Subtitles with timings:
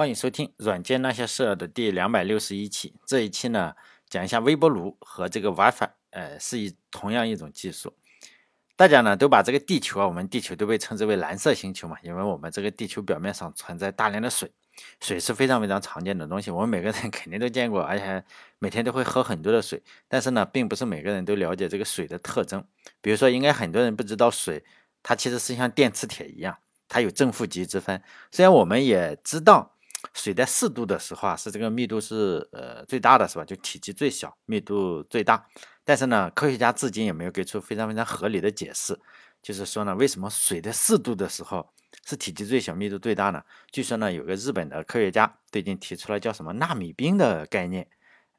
[0.00, 2.94] 欢迎收听《软件那些事儿》的第两百六十一期。
[3.04, 3.76] 这一期呢，
[4.08, 7.92] 讲一下微波炉和这个 WiFi，呃，是一同样一种技术。
[8.76, 14.50] 大家呢都把这个地球啊，我们地球都被称之为蓝色星球嘛，因为我们这个地球表面上存在大量的水，
[15.02, 18.24] 水是非常非常常见的东西，我们每个人肯定都见过，而且
[18.58, 19.82] 每天都会喝很多的水。
[20.08, 22.66] 但是呢，并不是每个人都了解这个水的特征。
[23.02, 24.64] 比如说，应该很多人不知道水，
[25.02, 26.56] 它其实是像电磁铁一样，
[26.88, 28.02] 它有正负极之分。
[28.32, 29.76] 虽然我们也知道。
[30.14, 33.44] 水在四度的时候啊，是这个密度是呃最大的是吧？
[33.44, 35.46] 就体积最小，密度最大。
[35.84, 38.98] 但是呢，科学家至今也没有给出非常非常合理的解释，
[39.42, 41.72] 就是说呢，为什么水在四度的时候
[42.06, 43.42] 是体积最小、密度最大呢？
[43.70, 47.86] 据说呢，有个日本的科学家最近提出了叫什么纳米冰的概念。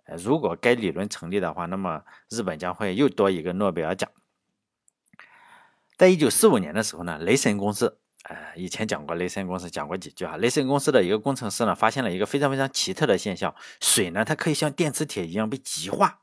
[0.05, 4.09] 呃，如果该理论成立的话，那么日本将会又多一个诺贝尔奖。
[5.95, 8.00] 在一九四五年的时候呢，雷神公司。
[8.31, 10.37] 呃，以前讲过雷神公司，讲过几句哈。
[10.37, 16.21] 雷神公司的一个工程师呢，发现了一个非常非常奇特的现象：水呢，它可以像电磁铁一样被极化。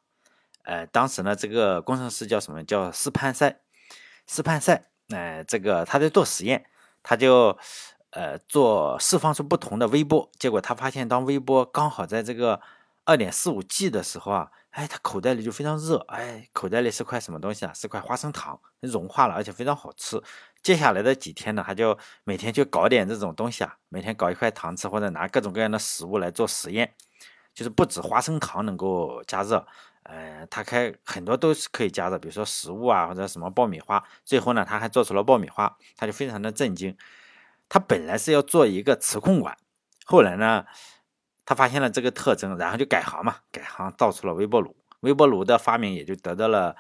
[0.62, 2.64] 呃，当时呢，这个工程师叫什么？
[2.64, 3.60] 叫斯潘塞。
[4.26, 6.64] 斯潘塞，呃，这个他在做实验，
[7.02, 7.58] 他就
[8.12, 12.62] 呃做释放出不同的微波，结果他发现，当微波刚好在这个
[13.04, 14.50] 二点四五 G 的时候啊。
[14.70, 17.72] 哎，他口袋里就非常热，哎，口袋里是块什么东西啊？
[17.74, 20.22] 是块花生糖，融化了，而且非常好吃。
[20.62, 26.94] 接下来的几天呢，他就每天就搞点这种东西啊，每天搞一块糖吃，或者拿各种各样的食物来做实验。
[27.54, 29.66] 就是不止花生糖能够加热，
[30.04, 34.02] 呃，他开很多都是可以加热，比如说食物啊，或者什么爆米花。
[34.24, 36.96] 最后呢，他还做出了爆米花，他就非常的震惊。
[37.68, 39.56] 他本来是要做一个磁控管，
[40.04, 40.64] 后来呢？
[41.44, 44.76] 他发现了这个特征，然后就改行嘛，改行造出了微波炉。
[45.00, 46.76] 微波炉的发明也就得到了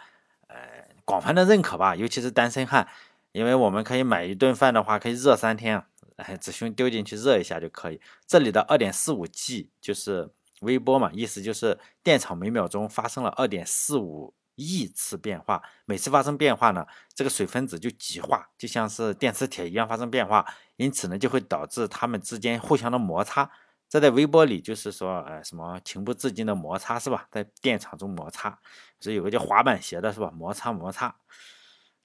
[0.46, 0.58] 呃
[1.06, 2.86] 广泛的认可吧，尤其是单身汉，
[3.32, 5.82] 因为我们可以买一顿饭的话，可以热三天，
[6.16, 8.00] 哎，只需丢进去热一下就可以。
[8.26, 20.44] 这里的二点四五 G 就是微波嘛，意思就是电场每秒钟发生了二点四五亿次变化，每次发生变化呢，这个水分子就极化，就像是电磁铁一样发生变化，
[20.76, 23.48] 因此呢，就会导致它们之间互相的摩擦。
[23.88, 27.26] 这在微波里就是说，呃，什么情不自禁的摩擦是吧？
[27.30, 28.58] 在电场中摩擦，
[29.00, 30.30] 所以有个叫滑板鞋的是吧？
[30.34, 31.16] 摩擦摩擦，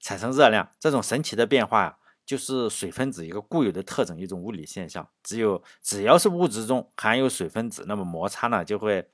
[0.04, 0.70] 产生热量。
[0.78, 5.08] 这种神奇的变化呀，就是水分子一个固有的特征，一种物理现象。
[5.22, 9.08] 只有只要是物质中含有水分子，那么摩擦呢就会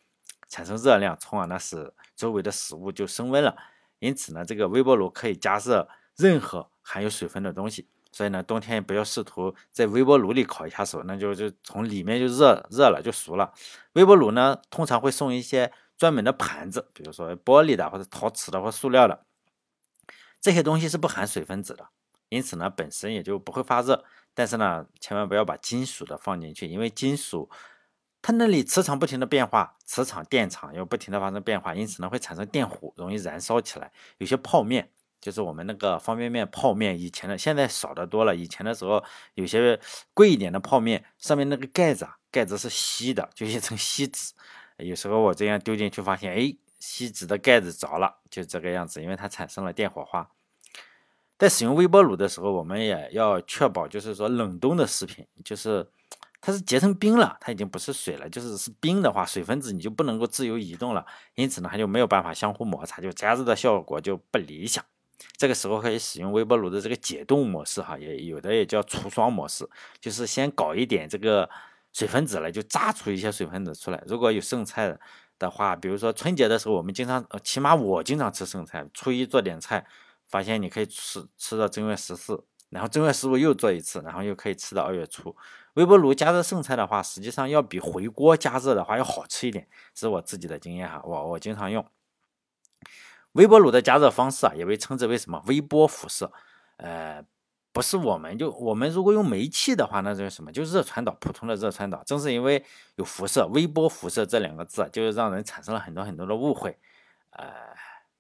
[0.49, 3.57] 产生热量，从而呢使周围的食物就升温了。
[4.01, 7.89] 因此呢，这个微波炉可以加热任何含有水分的东西。
[8.13, 13.53] 所以呢，冬天不要试图在微波炉里烤一下手，那就就从里面就热热了就熟了。
[13.93, 19.25] 微波炉呢，通常会送一些专门的盘子，比如说玻璃的或者陶瓷的或塑料的，
[20.41, 21.89] 这些东西是不含水分子的，
[22.29, 24.05] 因此呢，本身也就不会发热。
[24.35, 27.51] 但是呢，千万不要把金属的放进去，因为金属
[28.23, 33.93] 它那里磁场不停的变化，磁场电场又不停的发生变化，因此呢会产生电弧，容易燃烧起来。
[34.19, 34.91] 有些泡面。
[35.21, 38.35] 就是我们那个方便面泡面，以前的现在少的多了。
[38.35, 39.79] 以前的时候，有些
[40.15, 44.33] 贵一点的泡面，上面那个盖子啊，盖子是锡的，就一层锡纸。
[44.79, 50.29] 有时候我这样丢进去，发现哎，锡纸的盖子着了，就这个样子，因为它产生了电火花。
[51.39, 55.87] 在使用微波炉的时候，我们也要确保，就是说冷冻的食品，就是
[56.41, 64.85] 它是结成冰了，它已经不是水了，就是是冰的话，水分子你就不能够自由移动了，因此呢，它就没有办法相互摩擦，就加热的效果就不理想。
[65.37, 71.49] 这个时候可以使用微波炉的这个解冻模式，哈，也有的也叫除霜模式，就是先搞一点这个
[71.93, 74.03] 水分子来，就榨出一些水分子出来。
[74.07, 75.01] 如果有剩菜的
[75.41, 78.87] 的话，比如说春节的时候，我们经常，起码我经常吃剩菜。
[78.95, 79.85] 初一做点菜，
[80.29, 85.35] 发现你可以吃吃到正月十四，然后正月十五又做一次，然后又可以吃到二月初。
[85.75, 91.85] 微波炉加热剩菜的话，实际上要比回锅加热的话要好吃一点，是我自己的经验哈，我我经常用。
[93.33, 96.31] 微波炉的加热方式啊，也被称之为什么微波辐射？
[96.77, 97.25] 呃，
[97.73, 100.51] 不是，我们就我们如果用煤气的话，那就是什么？
[100.51, 102.03] 就是热传导，普通的热传导。
[102.05, 102.65] 正是因为
[102.97, 106.77] 有辐射，微波辐射这两个字，就是让人产生了很多很多的误会。
[107.31, 107.47] 呃，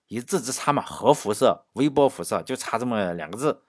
[0.06, 3.62] 一字之差嘛，核辐射、微波辐射就差这么两个字，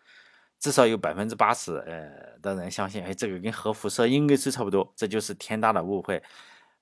[0.60, 6.22] 至少有百分之八十呃的人相信，哎，这个跟核辐射应该是差不多，这就是天大的误会。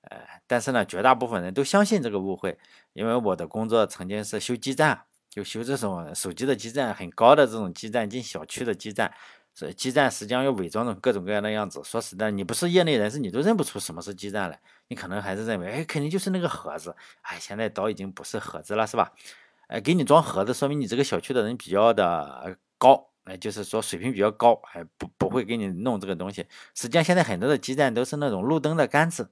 [0.02, 2.58] 呃，但是呢，绝大部分人都相信这个误会，
[2.92, 9.14] 因为我的工作曾经是修基站，就修这种手机的基站，很高的这种基站，进小区的基站，
[9.54, 11.80] 所以基站实际上要伪装成各种各样的样子。
[11.84, 16.94] 说实在，你不是业内人士，你都认不出什么是基站来，你可能还是认为，哎，肯定就是那个盒子。
[17.22, 19.12] 哎，现在早已经不是盒子了，是吧？
[19.68, 26.44] 哎，给你装盒子，说明你这个小区的人比较的高，哎，就是说水平比较高，哎，不不会给你弄这个东西。
[26.74, 29.30] 实际上现在很多的基站都是那种路灯的杆子，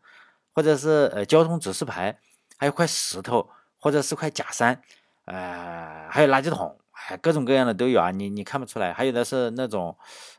[0.55, 2.21] 或者是呃交通指示牌，
[2.57, 3.51] 还有块石头，
[3.81, 4.81] 或者是块假山，
[5.29, 8.11] 呃，还有垃圾桶，哎，各种各样的都有啊。
[8.11, 9.97] 你你看不出来，还有的是那种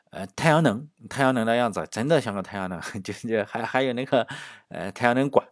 [0.09, 4.25] 呃太阳能，太阳能的样子，真的像个太阳能， 就是还还有那个
[4.69, 5.47] 呃太阳能管，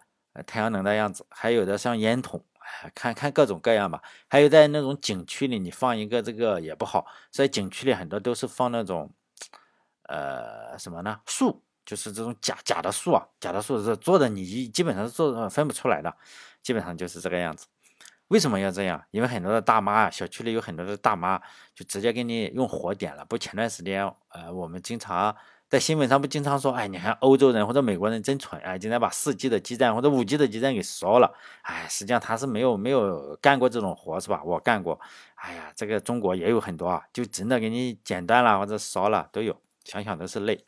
[0.47, 2.43] 太阳能的样子，还有的像烟筒。
[2.93, 7.05] 看看各种各样吧，还有在那种景区里，你放一个这个也不好。
[7.31, 9.09] 在景区里很多都是放那种，
[10.03, 11.17] 呃，什么呢？
[11.25, 16.13] 树，就是这种假假的树啊，假的树是做的，你基本上是做分不出来的，
[16.61, 17.67] 基本上就是这个样子。
[18.29, 19.03] 为什么要这样？
[19.11, 21.39] 因为很多的大妈啊，小区里有很多的大妈，
[21.73, 23.23] 就直接给你用火点了。
[23.25, 25.35] 不，前段时间，呃，我们经常。
[25.69, 31.33] 在新闻上不经常说，哎，你看欧洲人或者美国人真蠢，哎，竟然把四 G 的基站或者五 G 的基站给烧了，
[31.63, 34.41] 哎，实际上他是没有没有干过这种活，是吧？
[34.45, 34.97] 我干过，
[35.35, 39.53] 哎呀，这个中国也有很多啊，就真的给你剪断了或者烧了都有，
[39.83, 40.63] 想想都是泪。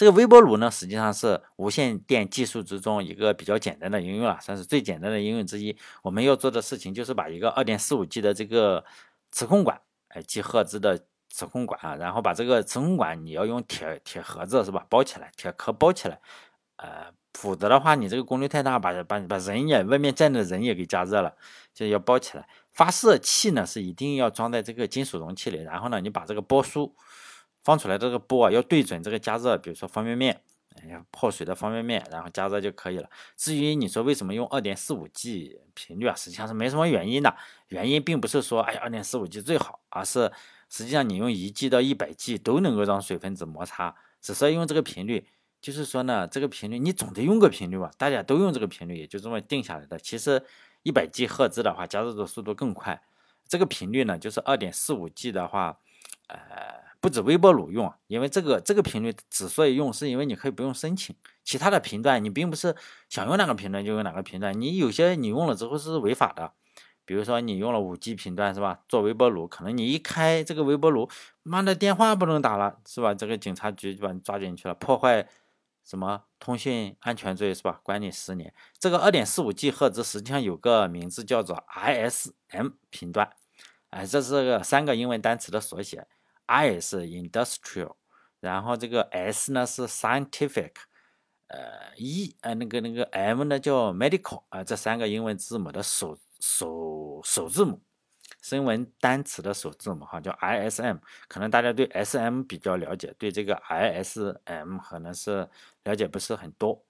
[0.00, 5.76] 这个微波炉呢，实际上是无线电技术之中一个比较简单的应用了，算是最简单的应用之一。
[6.02, 8.82] 我们要做的事情就是把一个二点四五 G 的这个
[9.30, 11.04] 磁控管，哎，几赫兹的。
[11.32, 16.20] 磁控管啊，然后把这个磁控管你要用铁铁盒子是吧，包起来，铁壳包起来，
[16.74, 21.32] 呃，否则的话你这个功率太大，把把把人也外面站的人也给加热了，
[21.72, 22.48] 就要包起来。
[22.72, 26.96] 发射器呢是一定要装在这个金属容器里，然后呢你把这个波束
[27.62, 30.40] 放出来，这个波啊要对准这个加热，比如说方便面，
[30.82, 33.08] 哎呀泡水的方便面，然后加热就可以了。
[33.36, 37.36] 至于你说为什么用二点四五 G 频率啊，实际上是没什么原因的，
[37.68, 40.32] 原因并不是说哎呀二点四五 G 最好，而是。
[40.72, 45.26] 实际上，你用一 G 到一百 G 都能够让水分子摩擦，只是用这个频率。
[45.60, 47.90] 就是说呢，这个频率你总得用个频率吧？
[47.98, 49.98] 大家都用这个频率，也就这么定下来的。
[49.98, 50.40] 其实
[50.84, 53.02] 一百 G 赫兹的话，加热的速度更快。
[53.48, 55.80] 这个频率呢，就是二点四五 G 的话，
[56.32, 62.74] 呃，不止微波炉用，因为这个这个频率之所以用，是因为你可以不用申请其他的频段，你并不是
[63.08, 66.52] 想用哪个频段就用哪个频段，你有些你用了之后是违法的。
[67.06, 68.82] 比如说你用了五 G 频段是吧？
[68.88, 71.10] 做微波炉，可能你一开这个微波炉，
[71.42, 73.12] 妈的电话不能打了是吧？
[73.12, 75.26] 这个警察局就把你抓进去了，破坏
[75.84, 77.80] 什么通讯安全罪是吧？
[77.82, 78.54] 关你十年。
[78.78, 83.28] 这个二点四五 G 赫兹实际上有个名字叫做 ISM 频段，
[83.88, 86.06] 哎，这是个三个英文单词的缩写
[86.50, 87.94] ，I 是 Industrial，
[88.40, 90.72] 然后这个 S 呢是 Scientific，
[91.46, 96.18] 呃，E 呃那个那个 M 呢叫 Medical 啊，这三个英文字母的首。
[96.42, 97.82] 首首字母，
[98.40, 100.98] 声纹单词的首字母哈，叫 ISM。
[101.28, 105.46] 可能大家对 SM 比较了解，对这个 ISM 可能是
[105.84, 106.82] 了解不是很多。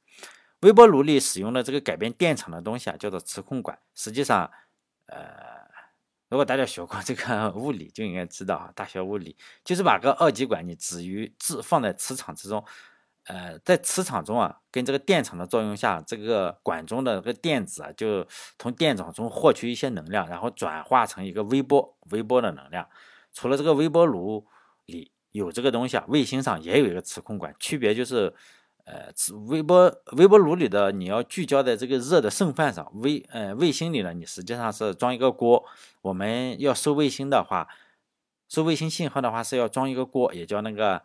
[0.61, 3.77] 微波炉里使用的这个改变电场的东西啊，叫做磁控管。
[3.97, 4.49] 实际上，
[5.07, 5.60] 呃，
[6.31, 12.65] 如果大家学过这个物理，就应该知道啊，大学物理就是把个二极管你置于置放在磁场之中。
[13.25, 18.27] 呃，在磁场中啊，跟这个电场的作用下，这个管中的这个电子啊，就
[18.59, 22.89] 从电场中获取一些能量，然后转化成一个微波，微波的能量。
[23.33, 24.47] 除了这个微波炉
[24.87, 28.35] 里有这个东西啊，卫星上也有一个磁控管，区别就是，
[28.91, 29.13] 呃，
[29.47, 35.65] 微波微波炉里的你要聚焦在这个热的剩饭上，微呃卫星里呢，你实际上是装一个锅。
[36.03, 37.69] 我们要收卫星的话，
[38.49, 41.03] 收卫星信号的话是要装一个锅，也叫那个。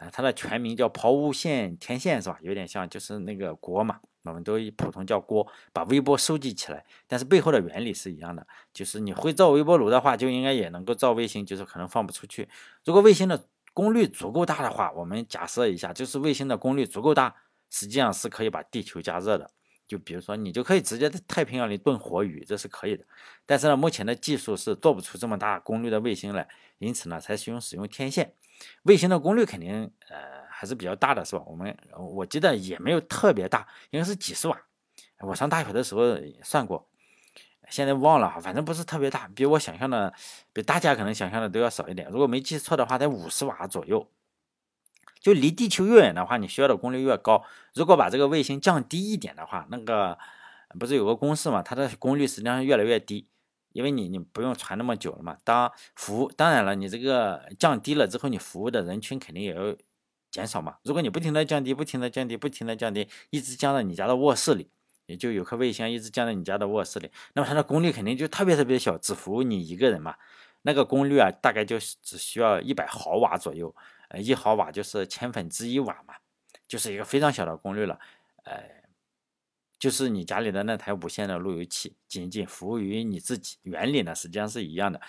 [0.00, 2.38] 呃，它的全名叫抛物线天线是吧？
[2.40, 6.84] 有点像就是那个锅嘛，我们都普通叫锅，把微波收集起来。
[7.08, 12.48] 但是背后的原理是一样的，就是你会造微波炉的话，就应该也能够造卫星，就是可能放不出去。
[12.84, 13.44] 如果卫星的
[13.78, 17.32] 功率足够大的话，我们假设一下，就是卫星的功率足够大，
[17.70, 19.48] 实际上是可以把地球加热的。
[19.86, 23.04] 就比如说，你就可以直接在太平洋里炖活鱼，这是可以的。
[23.46, 28.34] 但是呢，目前的技术是做不出这么大功率的卫星来，因此呢，才使用使用天线。
[28.82, 31.44] 卫星的功率肯定呃还是比较大的，是吧？
[31.46, 34.60] 我们我记得也没有特别大，应该是几十瓦。
[35.20, 36.84] 我上大学的时候算过，
[37.70, 40.12] 现在忘了，反正不是特别大，比我想象的，
[40.52, 42.08] 比大家可能想象的都要少一点。
[42.10, 44.08] 如果没记错的话，在五十瓦左右。
[45.20, 47.44] 就离地球越远的话，你需要的功率越高。
[47.74, 50.16] 如果把这个卫星降低一点的话，那个
[50.78, 51.60] 不是有个公式嘛？
[51.62, 53.26] 它的功率实际上越来越低。
[53.72, 59.76] 因为你你不用传那么久了嘛，当服务当然了，你这个降低了之后，你服务的人群肯定也要
[60.30, 60.78] 减少嘛。
[60.84, 64.70] 如果你不停的降低，不停的降低，不停的降低，一直降到你家的卧室里，
[65.08, 70.14] 也就有颗卫星一直降在你家的卧室里，那么它的功率肯定就特别特别小，只服务你一个人嘛。
[70.62, 73.74] 那个功率啊，大概就只需要一百毫瓦左右，
[74.10, 76.14] 呃，一毫瓦就是千分之一瓦嘛，
[76.68, 77.98] 就是一个非常小的功率了，
[78.44, 78.78] 呃。
[79.78, 85.00] 就是你家里的那台无线的路由器，仅仅服务于你自己，原理呢实际上是一样的。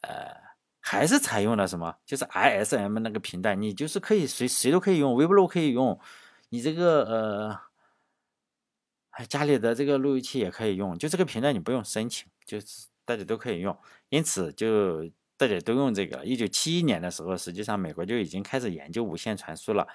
[0.00, 0.34] 呃，
[0.80, 1.94] 还是采用了什么？
[2.04, 5.96] 就是 ISM 那个频段，你就是可以谁谁都可以用，微波炉可以用，
[6.48, 7.60] 你这个呃，
[9.24, 13.76] 家里的这个路由器也可以用，就这个频段你不用申请，就是大家都可以用。
[14.10, 16.24] 因此就大家都用这个。
[16.24, 19.86] 一九七一年的时候，实际上美国就已经开始研究无线传输了。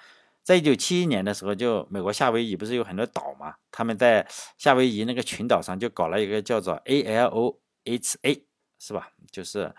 [0.42, 3.54] 在一九七一年的时候，就美国夏威夷不是有很多岛嘛？
[3.70, 4.26] 他们在
[4.58, 8.42] 夏威夷那个群岛上就搞了一个叫做 ALOHA，
[8.80, 9.12] 是吧？
[9.30, 9.72] 就是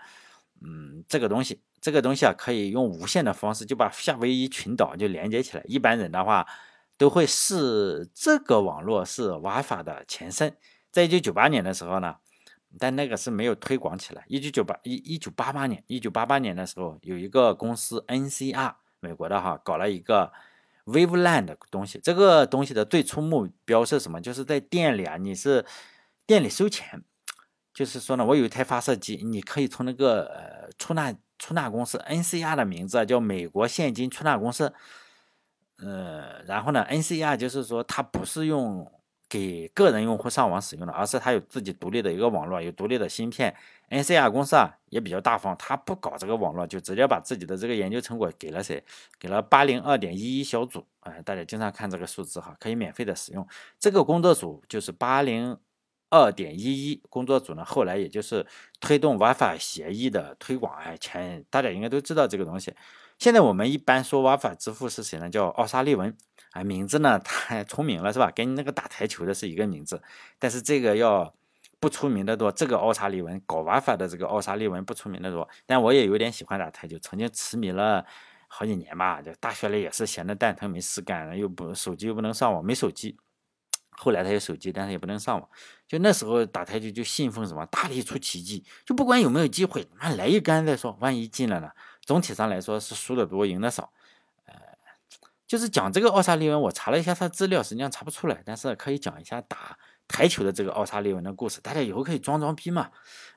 [0.62, 5.62] 嗯，这个东西，这个东西啊，可以用无线的方式就把夏威夷群岛就连接起来。
[5.66, 6.46] 一般人的话
[6.96, 10.56] 都会视这个网络是 WiFi 的前身。
[10.90, 12.16] 在一九九八年的时候呢，
[12.78, 14.24] 但那个是没有推广起来。
[14.28, 20.32] 一九九八一一九八八年，一九八八年的时候，有一个公司 NCR，美国的哈，搞了一个。
[20.86, 24.20] WaveLAN 的东西，这个东西的最初目标是什么？
[24.20, 25.64] 就是在店里啊，你是
[26.26, 27.02] 店里收钱，
[27.72, 34.74] 就是说呢，我有一台发射机，你可以从那个呃出纳出纳公司 NCR 的名字啊叫美国现金出纳公司，
[35.78, 38.90] 呃，然后呢，NCR 就是说它不是用。
[39.26, 43.52] 给个人用户上网使用的，而是它有自己独立的一个网络，有独立的芯片。
[43.90, 48.84] NCR 公司啊也比较大方，它不搞这个网络，就直接把自己的这个研究成果给了谁？
[49.18, 50.86] 给了八零二点一一小组。
[51.00, 53.44] 哎，大家经常看这个数字哈，可以免费的使用。
[53.80, 55.58] 这个工作组就是八零
[56.10, 58.46] 二点一一工作组呢，后来也就是
[58.78, 60.76] 推动 WiFi 协议的推广。
[60.76, 62.72] 哎，前大家应该都知道这个东西。
[63.18, 65.30] 现在我们一般说 WiFi 之父是谁呢？
[65.30, 66.16] 叫奥沙利文。
[66.52, 68.30] 啊，名字呢太出名了是吧？
[68.30, 70.00] 跟那个打台球的是一个名字，
[70.38, 71.34] 但是这个要
[71.80, 72.52] 不出名的多。
[72.52, 75.48] 这个奥沙利文搞 WiFi 的这个奥沙利文不出名的多。
[75.66, 78.06] 但我也有点喜欢打台球，曾经痴迷了
[78.46, 79.20] 好几年吧。
[79.20, 83.16] 就大学里也是闲的蛋疼没事干，又不手机又不能上网，没手机。
[83.96, 85.48] 后来他有手机，但是也不能上网。
[85.88, 91.70] 就那时候打台球就信奉什么大力出奇迹，就不管有没有机会，他妈来一杆再说，万一进了呢？
[92.04, 93.92] 总体上来说是输的多，赢的少。
[94.46, 94.54] 呃
[95.46, 102.90] 就是讲这个奥沙利文，我查了一下他资料，实际上查不出来，但是可以讲一下打台球的这个奥沙利文的故事，大家以后可以装装逼嘛。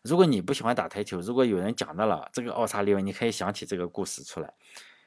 [0.04, 4.54] 如果你不喜欢打台球，如果有人讲到了这个奥沙利文，你可以想起这个故事出来。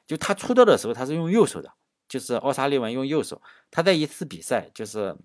[0.06, 1.72] 就他出道的时候，他是用右手的，
[2.06, 3.40] 就是奥沙利文用右手。
[3.70, 5.16] 他在一次比赛，就是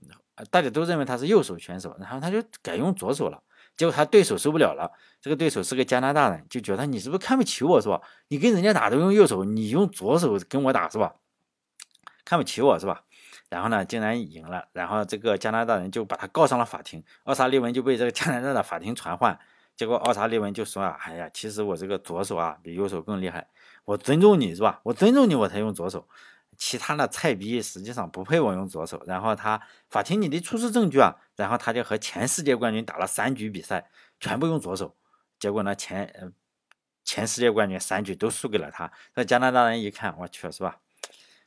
[0.50, 3.44] 大家都认为他是右手选手，然后他就改用左手了，
[3.77, 4.91] 结果他对手受不了了。
[5.22, 8.01] 这个对手是个加拿大人，就觉得你是不是看不起我，是吧？
[8.27, 11.15] 你跟人家打都用右手，你用左手跟我打，是吧？
[12.24, 13.03] 看不起我是吧？
[13.50, 19.39] 然后呢，竟然赢了，然后这个加拿大人就把他告上了法庭，奥沙利文就被这个加拿大的法庭传唤，
[19.75, 23.48] 结果奥沙利文就说啊，哎呀，其实我这个左手啊比右手更厉害，
[23.86, 24.82] 我尊重你是吧？
[24.84, 26.08] 我尊重你，我才用左手，
[26.58, 29.01] 其他的菜逼实际上不配我用左手。
[29.05, 33.89] 然后他法庭你得出示证据啊，然后他就和前世界冠军打了三局比赛，
[34.20, 34.96] 全部用左手，
[35.39, 36.34] 结果呢前
[37.04, 38.92] 前世界冠军三局都输给了他。
[39.13, 40.80] 那加拿大人一看，我去是吧？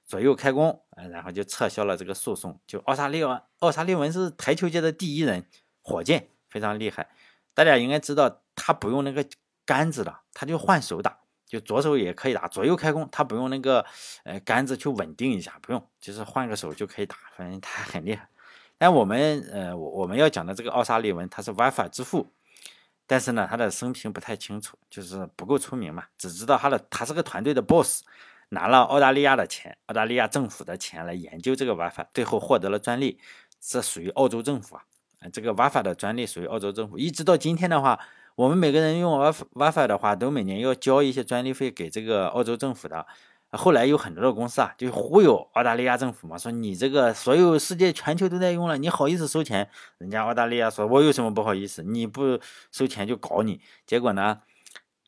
[0.04, 2.58] 左右开弓，然后就撤销了这个诉讼。
[2.66, 5.44] 就奥沙利文，奥沙利文是台球界的第一人，
[5.82, 7.10] 火箭非常厉害。
[7.52, 9.26] 大家应该知道，他不用那个
[9.66, 13.84] 杆子的，他就换手打，就左手也可以打，左右开弓，他不用那个
[14.24, 18.28] 呃杆子去稳定一下，不用，就是换个手就可以打，反正他很厉害。
[18.78, 22.28] 但我们呃，我我们要讲的这个奥沙利文，他是 WiFi 之父，
[23.06, 28.04] 但是呢，他的生平不太清楚，就是不够出名嘛，只知道他的他是个团队的 boss。
[28.50, 33.20] 拿了澳大利亚的钱，澳大利亚政府的钱来研究这个 WiFi，最后获得了专利，
[33.60, 34.84] 这属于澳洲政府啊。
[35.30, 36.96] 这个 WiFi 的专利属于澳洲政府。
[36.96, 38.00] 一直到今天的话，
[38.36, 43.06] 我们每个人用 WiFi WiFi 的话，都每年要交一些专利费给这个澳洲政府的。
[43.52, 49.68] 后来有很多的公司啊，就忽悠澳大利亚政府嘛，说你这个所有世界全球都在用了，你好意思收钱？
[49.98, 51.82] 人家澳大利亚说，我有什么不好意思？
[51.82, 52.38] 你不
[52.70, 53.60] 收钱就搞你。
[53.86, 54.40] 结果呢？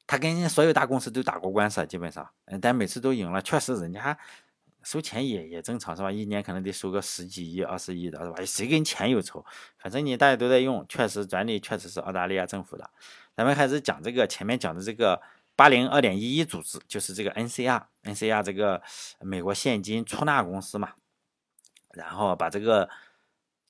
[0.07, 2.29] 他跟所有大公司都打过官司，基本上，
[2.61, 3.41] 但每次都赢了。
[3.41, 4.19] 确实，人家
[4.83, 6.11] 收钱也也正常，是吧？
[6.11, 8.45] 一年可能得收个十几亿、二十亿的，是吧？
[8.45, 9.45] 谁跟钱有仇？
[9.79, 12.91] 反正你大家都在用，确实专利确实是澳大利亚政府的。
[13.37, 15.23] 咱们开始讲这个前面讲的这个
[15.61, 18.81] 八零二点一一组织，就是这个 NCR，NCR 这个
[19.21, 20.93] 美国现金出纳公司嘛，
[21.93, 22.89] 然后把这个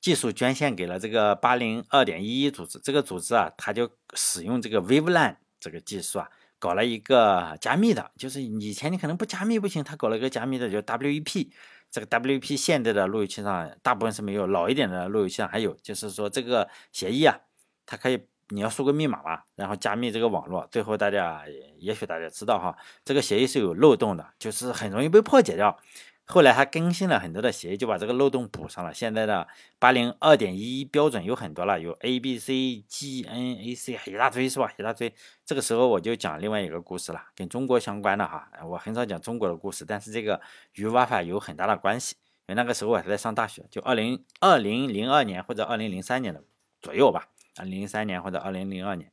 [0.00, 2.78] 技术捐献给了这个八零二点一一组织。
[2.78, 5.38] 这个组织啊，他就使用这个 WaveLAN。
[5.58, 6.30] 这个技术啊，
[6.60, 11.50] 搞了一个加密的，就是以前你可能不加密不行，他搞了一个加密的，叫 WEP。
[11.90, 15.74] 这个 WEP 现在的路由器上大部分是没有，老一点的路由器上还有。
[15.82, 17.36] 就是说这个协议啊，
[17.84, 20.66] 它可以你要输个密码嘛，然后加密这个网络。
[20.70, 21.42] 最后大家
[21.78, 25.78] 也许大家知道哈，这个协议是有漏洞的，就是很容易被破解掉。
[26.26, 28.94] 后来还更新了很多的协议，就把这个漏洞补上了。
[28.94, 29.48] 现在的
[29.80, 34.72] 八零二点一标准有很多了，有 A B C G N A C 一大堆是吧？
[34.78, 35.12] 一大堆。
[35.44, 38.48] 这个时候我就讲另外一个故事了，跟中国相关的哈。
[38.64, 40.40] 我很少讲中国的故事，但是这个
[40.74, 42.14] 与挖法有很大的关系。
[42.46, 46.44] 因为那个时候我还在上大学，就二零二零零二年或者二零零三年的
[46.80, 49.10] 左右吧，二零零三年或者二零零二年，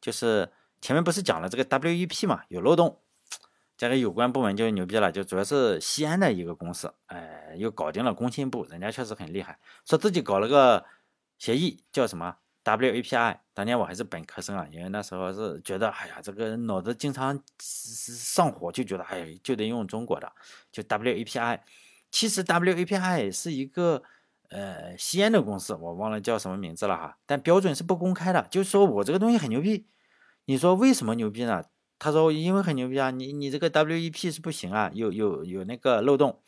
[0.00, 3.00] 就是前面不是讲了这个 W E P 嘛，有漏洞。
[3.76, 10.84] 这个有关部门就牛逼了，就主要是西安的一个公司，哎，又搞定了工信部，人家确实很厉害，说自己搞了个
[11.38, 13.38] 协议，叫什么 WAPI。
[13.54, 20.32] 当年我还是本科生啊，因为那时候是觉得，哎呀，这个脑子经常上火，就觉得，哎，就得用中国的，
[20.72, 21.60] 就 WAPI。
[22.10, 24.02] 其实 WAPI 是一个
[24.48, 29.86] 呃西安的公司，我忘了叫什么名字了哈，但标准是不公开的，就是说我这个东西很牛逼。
[30.46, 31.64] 你说为什么牛逼呢？
[32.00, 36.40] 他说：“因为很牛逼啊，你你这个 WEP 是不行啊，有有有那个漏洞。”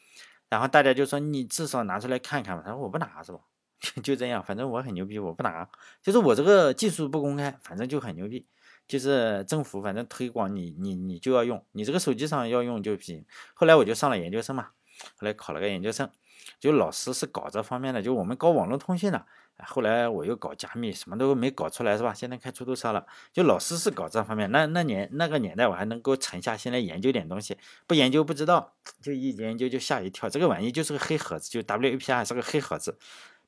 [0.48, 3.40] 然后大家就说：“你至少拿出来看看吧。”他说：“我不拿是吧？”
[4.02, 5.68] 就这样，反正我很牛逼，我不拿。
[6.02, 8.46] 就是我这个技术不公开，反正就很牛逼。
[8.86, 13.24] 就是政府反正推广你你你就要用，你这个手机上要用就行。
[13.54, 14.68] 后来我就上了研究生嘛，
[15.16, 16.10] 后来考了个研究生，
[16.60, 19.26] 就老师是搞这方面的，就我们搞网络通信的。
[19.64, 22.14] 后来我又搞加密，什么都没搞出来，是吧？
[22.14, 24.50] 现在开出租车了，就老师是搞这方面。
[24.50, 30.30] 那那年那个年代，我还能够沉下心来研究点东西，不研究不知道，就一研究就吓一跳。
[30.30, 32.98] 这个玩意就是个黑盒子，就 WAPI 是个黑盒子。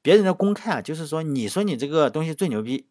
[0.03, 2.87] 别人的公开啊，就是说你说你这个东西最牛逼，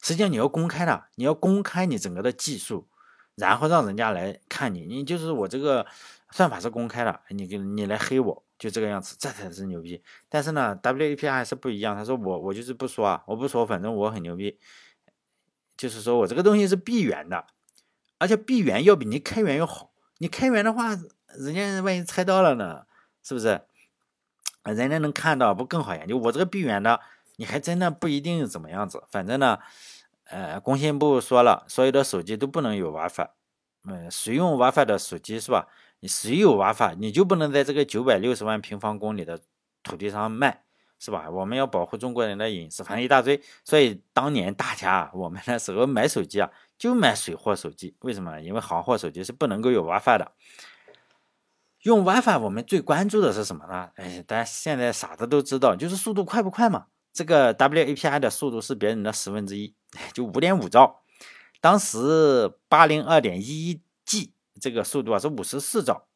[0.00, 2.88] 实际上你要公开的，你要公开你整个的技术，
[3.34, 4.86] 然后让人家来看你。
[4.86, 5.86] 你就是我这个
[6.30, 8.44] 算法是公开的，你给你来黑我。
[8.60, 10.02] 就这个样子，这才是牛逼。
[10.28, 11.96] 但是呢，WAP 还是不一样。
[11.96, 14.58] 他说我我就是不说啊，我不说，反正我很牛逼。
[15.78, 17.46] 就是说我这个东西是闭源的，
[18.18, 19.92] 而且闭源要比你开源要好。
[20.18, 20.90] 你开源的话，
[21.38, 22.82] 人家万一猜到了呢，
[23.22, 23.62] 是不是？
[24.64, 26.18] 人家能看到不更好研究？
[26.18, 27.00] 我这个闭源的，
[27.36, 29.02] 你还真的不一定怎么样子。
[29.10, 29.58] 反正呢，
[30.24, 33.30] 呃，工信部说了，所有的手机都不能有 WiFi。
[33.88, 35.66] 嗯，使用 WiFi 的手机是吧？
[36.00, 39.40] 你谁有 WiFi，你就不能在这个九百六十万平方公里的
[39.82, 40.64] 土地上卖，
[40.98, 41.30] 是吧？
[41.30, 43.40] 我们要保护中国人的隐私，反正一大堆。
[43.64, 47.96] 所以当年大家我们那时候买手机啊，就买水货手机。
[48.00, 48.40] 为什么？
[48.40, 50.32] 因为行货手机是不能够有 WiFi 的。
[51.82, 53.90] 用 WiFi，我们最关注的是什么呢？
[53.96, 56.86] 哎，大家现在傻子都知道，就是速度快不快嘛。
[57.12, 59.74] 这个 WAPI 的速度是别人的十分之一，
[60.12, 60.99] 就五点五兆。
[61.60, 66.06] 当时八零二点一一 G 这个速度啊是五十四兆，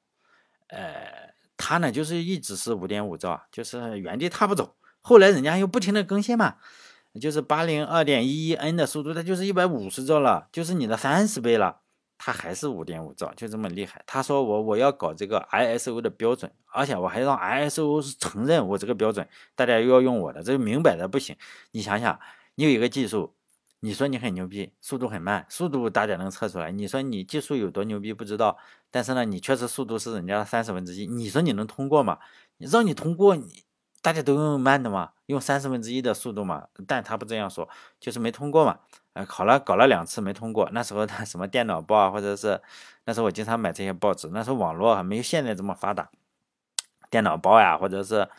[0.69, 4.75] 呃，它呢就是一直是五点五兆，就是原地踏步走。
[5.01, 6.57] 后来人家又不停的更新嘛，
[7.21, 11.81] 就是八零二点一一 N 的速度，它就是一百五十兆了，就是你的三十倍了，
[12.17, 14.03] 它还是五点五兆，就这么厉害。
[14.07, 21.37] 他说我我要搞这个 ISO 的标准，而且我还让 ISO 是承认我这个标准，大家又要用我的，这明摆的不行。
[21.73, 22.19] 你想想，
[22.55, 23.35] 你有一个技术。
[23.85, 26.73] 你说你很牛逼，速度很慢，速度大家能测出来。
[26.73, 28.57] 你说你技术有多牛逼不知道，
[28.91, 31.07] 但是呢，你确实速度是人家的三十分之一。
[31.07, 32.19] 你说你能通过吗？
[32.57, 33.63] 让你通过，你
[34.01, 36.67] 大家都用慢的嘛，用三十分之一的速度嘛。
[36.87, 37.69] 但他不这样说，
[38.01, 38.79] 就是没通过嘛。
[39.13, 40.71] 呃，考了搞了两次没通过。
[40.73, 42.63] 那时候他 什么电脑报啊，或者是
[43.05, 44.31] 那时候我经常买这些报纸。
[44.33, 46.09] 那时候网络还没有现在这么发达，
[47.11, 48.31] 电脑报呀，或者是。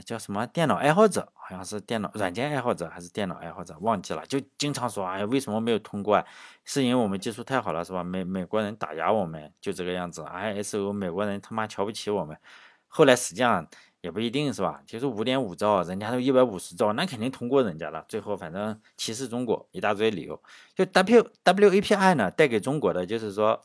[0.00, 1.32] 叫什么电脑爱好者？
[1.34, 3.76] 好像是电脑软件爱好者还是电脑爱好者？
[3.80, 4.24] 忘记了。
[4.26, 6.24] 就经常说，哎，为什么没有通过？
[6.64, 8.02] 是因为我们技术太好了，是吧？
[8.02, 10.22] 美美国人打压我们，就这个样子。
[10.22, 12.38] ISO 美国人他妈瞧不起我们。
[12.86, 13.66] 后来实际上
[14.00, 14.80] 也不一定是吧？
[14.86, 18.04] 就是五点五兆，人家都一百五十兆，那肯定通过人家了。
[18.08, 20.40] 最后反正歧视中国一大堆理由。
[20.74, 23.60] 就 W WAPI 呢，带给中国的就是说，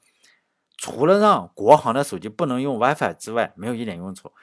[0.78, 4.34] 除了让国行的手机不能用 WiFi 之外，没有一点用处。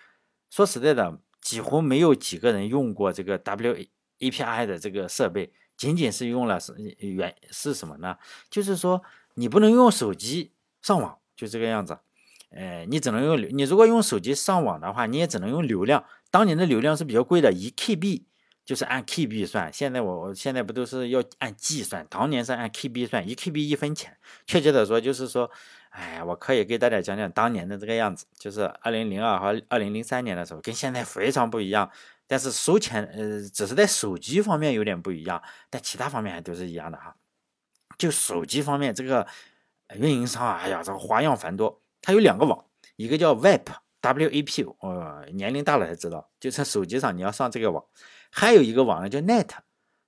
[0.48, 1.18] 说实在的。
[1.44, 8.16] 几乎没有几个人用过这个 WAPI 的这个设备，仅仅是用了是原是什么呢？
[8.48, 9.02] 就是说
[9.34, 11.98] 你不能用手机上网，就这个样子。
[12.50, 16.04] 呃，你只能用你如果用手机上网的话，你也只能用流量。
[16.30, 18.22] 当年的流量是比较贵的，一 KB
[18.64, 19.70] 就是按 KB 算。
[19.70, 22.06] 现在我我现在不都是要按 G 算？
[22.08, 24.16] 当年是按 KB 算，一 KB 一分钱。
[24.46, 25.50] 确切的说，就是说。
[25.94, 31.88] 哎，我可以给大家讲讲当年的这个样子，就是二零零二和二零零三年的时候，跟现在非常不一样。
[32.26, 37.14] 但是收钱，呃，只是在手机方面有点不一样，但其他方面还都是一样的哈。
[37.96, 39.24] 就手机方面，这个
[39.94, 41.80] 运营商啊，哎呀，这个花样繁多。
[42.02, 42.64] 它有两个网，
[42.96, 47.84] 一个叫 WAP，W-A-P，呃，年龄大了才知道，就是手机上你要上这个网。
[48.32, 49.50] 还有一个网呢叫 Net，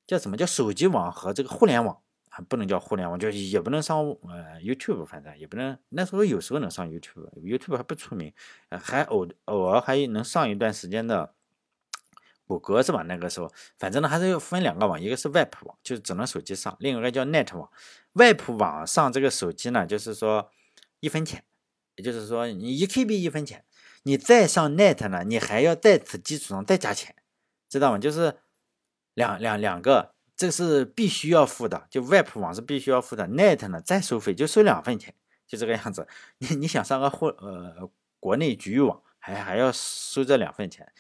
[0.05, 2.01] 叫什么叫手机网和这个互联网。
[2.43, 5.79] 不能叫互联网，就也不能上呃 YouTube，反正也不能。
[5.91, 8.33] 那时候有时候能上 YouTube，YouTube 还不出名，
[8.71, 11.35] 还偶偶尔还能上一段时间的
[12.47, 13.03] 谷歌是吧？
[13.03, 17.71] 那个时候，反正呢还是要分两个网，一个是 Web 网，就是只能手机上；另一个叫 Net 网。
[18.13, 20.51] Web 网上这个手机呢，就是说
[21.01, 21.45] 一分钱，
[21.95, 23.65] 也就是说你一 KB 一分钱，
[24.03, 27.15] 你再上 Net 呢，你还要在此基础上再加钱，
[27.69, 27.99] 知道吗？
[27.99, 28.37] 就是
[29.15, 30.16] 两两两个。
[30.37, 35.15] 这是必须要付的，就 Web 网是必须要付的，Net 呢再收费就收两分钱，
[35.47, 36.07] 就这个样子。
[36.39, 37.89] 你你想上个互呃
[38.21, 40.93] 国内局域网，还还要收这两份钱。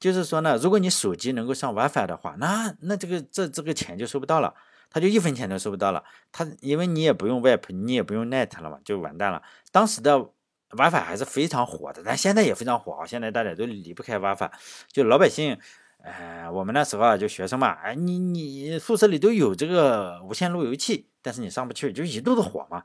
[0.00, 4.52] 就是说呢，如果你手机能够上 WiFi 的话，那那这个这这个钱就收不到了，
[4.90, 6.02] 他就一分钱都收不到了。
[6.32, 9.40] 他因为你也不用 Web，你也不用 Net 了嘛，就完蛋了。
[9.70, 10.18] 当时的
[10.70, 13.06] WiFi 还是非常火的，但现在也非常火啊。
[13.06, 14.50] 现在大家都离不开 WiFi，
[14.90, 15.58] 就老百姓。
[15.98, 22.82] 哎，我们那时候啊，就学生嘛，哎，你你宿舍里都有这个无线路由器，但是你上不去，就一肚子火嘛。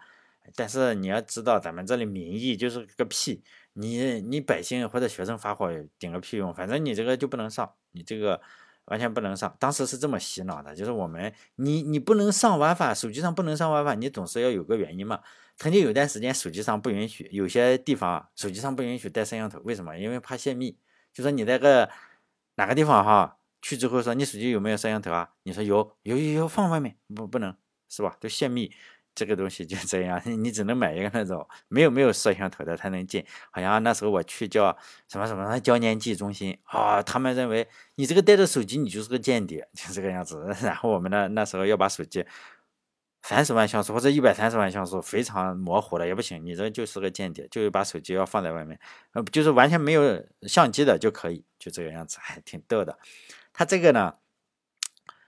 [0.55, 3.41] 但是你要知道，咱们这里民意就是个屁，
[3.73, 8.41] 你你百姓或者学生发火顶个屁用，反正你这个就不能上，你这个
[8.85, 9.55] 完全不能上。
[9.59, 15.21] 当时是这么洗脑的，就是我们你你不能上 WiFi，手机上不能上 WiFi，你总是要有个原因嘛。
[15.55, 19.95] 曾经有段时间手机上不允许，有些地方，手机上不允许带摄像头，为什么？
[19.97, 20.75] 因为怕泄密，
[21.13, 21.87] 就说你那个。
[22.55, 23.37] 哪个地方哈？
[23.61, 25.29] 去之后说你手机有没有摄像头啊？
[25.43, 27.55] 你说有，有有有放外面不不能
[27.89, 28.15] 是吧？
[28.19, 28.71] 都泄密，
[29.15, 33.25] 这个东西就这样， 你只能买一个那种没有没有摄像头的才能进。
[33.51, 40.53] 好像那时候我去叫什么什么交年纪中心啊，他们认为你这个带着手机你就是个间谍，就这个样子。
[40.61, 42.25] 然后我们呢那时候要把手机。
[43.25, 48.77] 三十万像素或者一百三十万像素非常模糊的也不行，你这就是个间谍，就是把手机要放在外面，
[49.13, 52.99] 呃，就是完全没有相机的就可以，就这个样子，还挺逗的。
[53.53, 54.15] 它这个呢，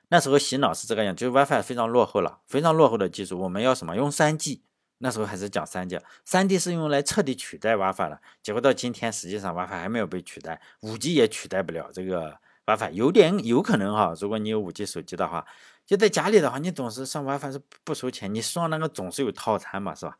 [0.10, 3.96] 那时候洗脑是这个样，就是 WiFi 非常落后了，非常落后的技术，我们要什么？
[3.96, 4.62] 用三 G，
[4.98, 15.46] 那时候还是讲三 G，三 G 是用来彻底取代 WiFi 的，结果到今天实际上 WiFi 还没有被取代，五 G 也取代不了这个 WiFi，有点有可能哈，如果你有五 G 手机的话。
[15.86, 20.18] 就在家里的话，你总是上 WiFi 是不收钱，你上那个总是有套餐嘛，是吧？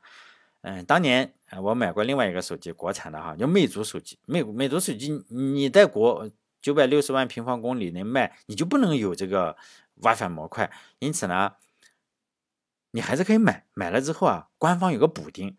[0.62, 4.18] 嗯，当年我买过另外一个手机，国产的哈，叫魅族手机。
[4.26, 6.30] 魅魅族手机你在国
[6.62, 9.56] 九百六十万平方公里内卖，你就不能有这个
[10.02, 11.54] WiFi 模块，因此呢，
[12.92, 13.66] 你还是可以买。
[13.74, 15.56] 买了之后啊，官方有个补丁。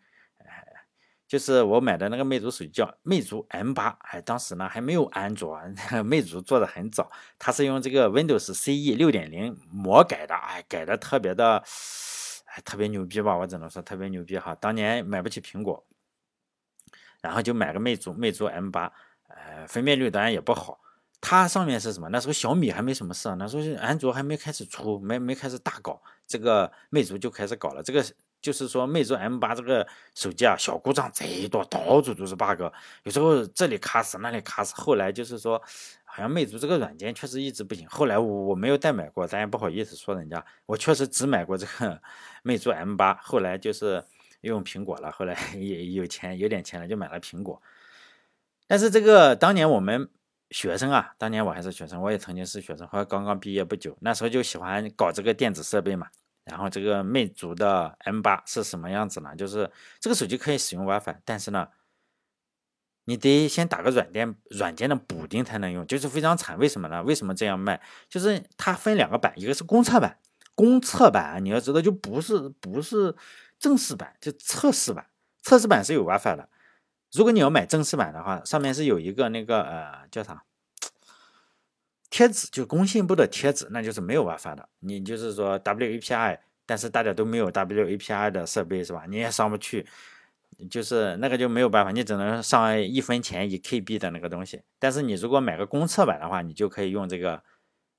[1.27, 5.59] 就是我买的那个魅族手机叫魅族 M 八，哎，当时呢还没有安卓，
[6.05, 11.61] 魅族做的很早，它是用这个 Windows CE 六点零魔改的，哎，改的特别的，
[12.45, 14.55] 哎，特别牛逼吧，我只能说特别牛逼哈。
[14.55, 15.85] 当年买不起苹果，
[17.21, 18.93] 然后就买个魅族，魅族 M 八，
[19.27, 20.79] 呃，分辨率当然也不好。
[21.19, 22.07] 它上面是什么？
[22.07, 28.01] 那时候小米还没什么事，那时候安卓还没开始出，没没开始大搞，这个魅族就开始搞了这个。
[28.41, 32.61] 就是说，魅族 M 八这个手机啊，小故障贼多，到处都是 bug，
[33.03, 34.73] 有时候这里卡死，那里卡死。
[34.75, 35.61] 后来就是说，
[36.05, 37.87] 好像魅族这个软件确实一直不行。
[37.89, 40.43] 后来我我没有再买过，咱也不好意思说人家。
[40.65, 42.01] 我确实只买过这个
[42.43, 44.03] 魅族 M 八，后来就是
[44.41, 45.11] 用苹果了。
[45.11, 47.61] 后来 也有钱，有点钱了，就买了苹果。
[48.67, 50.09] 但是这个当年我们
[50.51, 56.07] 学生啊，当年我还是学生，我也曾经是学生，后来刚刚毕业不久，那时候就喜欢搞这个电子设备嘛。
[56.49, 59.35] 然后这个魅族的 M 八是什么样子呢？
[59.35, 61.67] 就是这个手机可以使用 WiFi，但是呢，
[63.05, 66.57] 你得先打个软件软件的补丁才能用，就是非常惨。
[66.57, 67.03] 为什么呢？
[67.03, 67.81] 为什么这样卖？
[68.09, 70.17] 就是它分两个版，一个是公测版，
[70.55, 73.15] 公测版你要知道就不是不是
[73.59, 75.07] 正式版，就测试版。
[75.41, 76.49] 测试版是有 WiFi 的。
[77.13, 80.43] 如果你要买正式版的话，上面是有一个那个呃叫啥？
[82.09, 84.69] 贴纸就工信部的贴纸，那就是没有 WiFi 的。
[84.79, 89.05] 你就是说 WAPI，但是大家都没有 WAPI 的设备是吧？
[89.07, 89.85] 你也上不去，
[90.69, 94.61] 就是那个就没有办法，你只能上一分钱一 KB 的那个东西。
[94.79, 97.43] 但是你如果买个公测版的话，你就可以用这个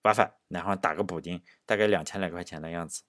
[0.03, 3.03] WiFi，然后打个补丁，大概两千来块钱的样子。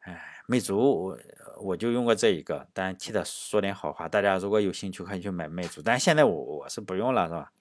[0.00, 1.18] 哎，魅族我
[1.60, 7.52] 我就用过这一个，但替他说点好话，大家如果有兴趣可以去买魅族，但现在我我是不用了是吧？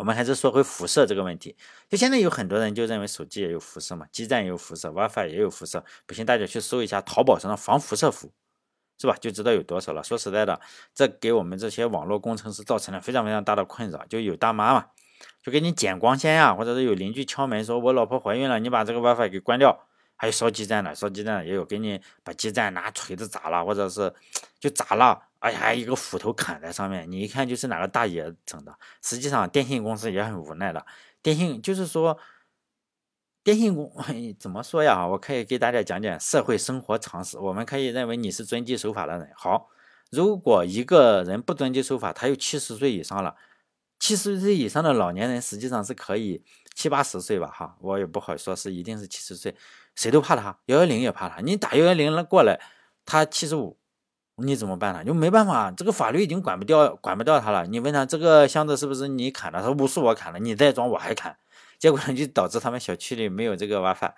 [0.00, 1.54] 我们还是说回辐射这个问题，
[1.86, 5.84] 就现在有很多人就认为手机也有辐射嘛，基站也有辐射，WiFi 也有辐射。
[6.06, 8.32] 不信大家去搜一下淘宝上的防辐射服，
[8.98, 9.14] 是吧？
[9.20, 10.02] 就知道有多少了。
[10.02, 10.58] 说实在的，
[10.94, 14.06] 这给我们这些网络工程师造成了非常非常大的困扰。
[14.06, 14.86] 就有大妈嘛，
[15.42, 19.86] 就给你剪光纤呀，或者是有邻居敲门说我老婆怀孕了，你把这个 WiFi 给关掉。
[20.16, 24.14] 还有烧基站的，烧基站的也有给你把基站拿锤子砸了，或者是
[24.58, 25.29] 就砸了。
[25.40, 28.78] 哎呀，一个斧头砍在上面，你一看就是哪个大爷整的。
[29.02, 30.84] 实际上，电信公司也很无奈的。
[31.22, 32.18] 电信就是说，
[33.42, 33.90] 电信公
[34.38, 35.06] 怎么说呀？
[35.06, 37.38] 我可以给大家讲讲社会生活常识。
[37.38, 39.30] 我们可以认为你是遵纪守法的人。
[39.34, 39.70] 好，
[40.10, 43.34] 如果一个人不遵纪守法，他有七十岁以上了，
[43.98, 47.46] 七十岁以上的老年人实际上是可以七八十岁吧？
[47.50, 49.56] 哈，我也不好说是一定是七十岁，
[49.94, 51.40] 谁都怕他，幺幺零也怕他。
[51.40, 52.60] 你打幺幺零了过来，
[53.06, 53.79] 他七十五。
[54.42, 55.04] 你怎么办呢？
[55.04, 57.66] 就没办法，这个法律已经管不掉，管不掉他了。
[57.66, 59.58] 你问他这个箱子是不是你砍的？
[59.60, 61.36] 他说不是我砍的，你再装我还砍。
[61.78, 64.12] 结果呢，就导致他们小区里没有这个 WiFi，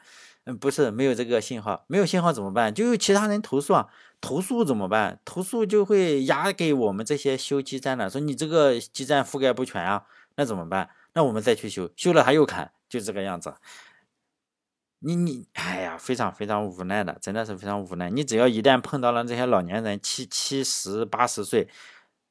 [0.44, 2.74] 嗯，不是没有这个信号，没有信号怎么办？
[2.74, 3.88] 就有其他人投诉啊，
[4.20, 5.20] 投诉怎么办？
[5.24, 10.04] 投诉就会压给我们这些修基站的，说你这个基站覆盖不全啊，
[10.36, 10.90] 那怎么办？
[11.14, 13.54] 那我们再去修，修了他又砍，就这个样子。
[15.02, 18.08] 你你，哎呀，非常非常无奈的，真的是非常无奈。
[18.08, 21.68] 你只要一旦碰到了这些老年人，七七十八十岁，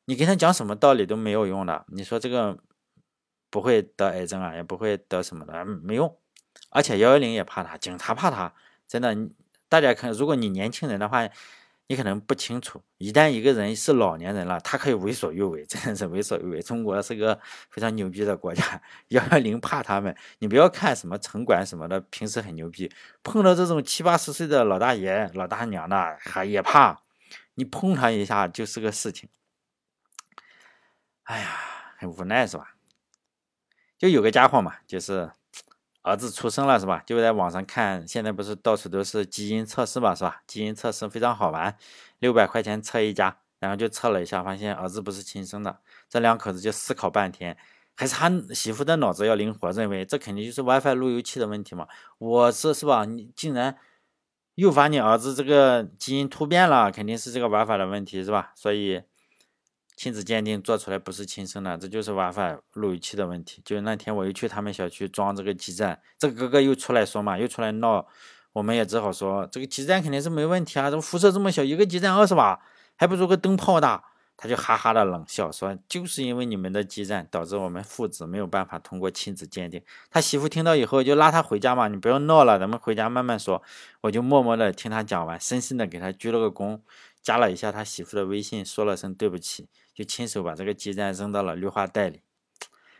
[0.05, 1.85] 你跟他讲什么道理都没有用的。
[1.89, 2.57] 你说这个
[3.49, 6.17] 不会得癌症啊，也不会得什么的，没用。
[6.69, 8.53] 而且幺幺零也怕他，警察怕他，
[8.87, 9.15] 真的。
[9.69, 11.27] 大家看，如果你年轻人的话。
[11.91, 16.61] 你可能不清楚，一旦一个人是老年人了，他可以为所欲为，真的是为所欲为。
[16.61, 17.37] 中国是个
[17.69, 20.15] 非常牛逼的国家，幺幺零怕他们。
[20.39, 22.89] 你不要看什么城管什么的，平时很牛逼，
[23.23, 27.01] 碰到这种七八十岁的老大爷、老大娘的，还也怕。
[27.55, 29.27] 你碰他一下就是个事情。
[31.23, 31.57] 哎呀，
[31.97, 32.75] 很无奈是吧？
[33.97, 35.29] 就有个家伙嘛，就是。
[36.03, 37.03] 儿子出生了是吧？
[37.05, 40.41] 就在网上看，现在不是到处都是基因测试嘛，是吧？
[40.47, 41.77] 基因测试非常好玩，
[42.19, 45.79] 六百块钱测一家，然后就测了一下，发现儿子不是亲生的。
[46.09, 47.55] 这两口子就思考半天，
[47.95, 51.87] 还是他媳妇的脑子要灵活，认为这肯定就是 WiFi 路由器的问题嘛。
[52.17, 53.05] 我是是吧？
[53.05, 53.77] 你竟然
[54.55, 58.51] 诱发你儿子这个基因突变了，肯定是这个玩法的问题是吧？
[58.55, 59.03] 所以。
[60.01, 63.61] 亲子鉴定做出来不是亲生的，这就是 WiFi 路由器的问题。
[63.63, 68.07] 就是那天我又去他们小区装这个基站，这个哥哥又出来说嘛，又出来闹，
[68.53, 72.59] 我们也只好说这个基站肯定是没问题啊，这辐射这么小，一个基站二十瓦，
[72.95, 74.05] 还不如个灯泡大。
[74.37, 79.79] 他就哈哈的冷笑说，就是因为你们的基站导致我们父子没有办法通过亲子鉴定。
[80.09, 83.61] 他媳妇听到以后就拉他回家嘛，你不要闹了，咱们回家慢慢说。
[84.01, 86.79] 我就默默的听他讲完，深深的给他鞠了个躬，
[87.21, 89.69] 加了一下他媳妇的微信，说了声对不起。
[89.93, 92.21] 就亲手把这个基站扔到了绿化带里。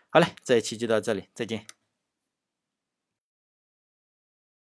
[0.10, 1.66] 好嘞，这一期就到这里，再见。